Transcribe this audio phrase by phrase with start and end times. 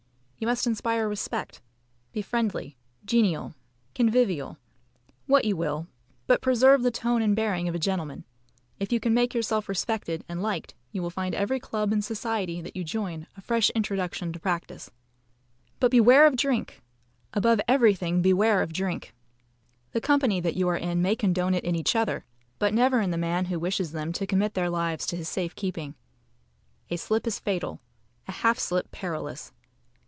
[0.39, 1.61] You must inspire respect.
[2.13, 3.53] Be friendly, genial,
[3.93, 4.57] convivial
[5.27, 5.85] what you will
[6.25, 8.23] but preserve the tone and bearing of a gentleman.
[8.79, 12.59] If you can make yourself respected and liked you will find every club and society
[12.59, 14.89] that you join a fresh introduction to practice.
[15.79, 16.81] But beware of drink!
[17.35, 19.13] Above everything, beware of drink!
[19.91, 22.25] The company that you are in may condone it in each other,
[22.57, 25.53] but never in the man who wishes them to commit their lives to his safe
[25.53, 25.93] keeping.
[26.89, 27.79] A slip is fatal
[28.27, 29.53] a half slip perilous.